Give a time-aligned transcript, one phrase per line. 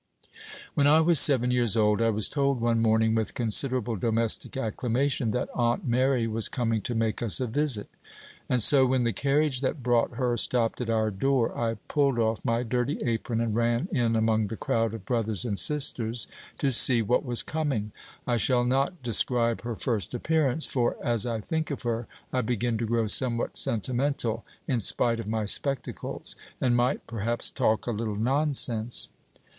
[0.73, 5.29] When I was seven years old, I was told one morning, with considerable domestic acclamation,
[5.29, 7.87] that Aunt Mary was coming to make us a visit;
[8.49, 12.43] and so, when the carriage that brought her stopped at our door, I pulled off
[12.43, 16.27] my dirty apron, and ran in among the crowd of brothers and sisters
[16.57, 17.91] to see what was coming.
[18.25, 22.79] I shall not describe her first appearance, for, as I think of her, I begin
[22.79, 28.15] to grow somewhat sentimental, in spite of my spectacles, and might, perhaps, talk a little
[28.15, 29.07] nonsense.